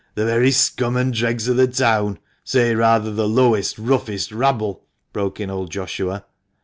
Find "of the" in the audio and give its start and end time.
1.47-1.67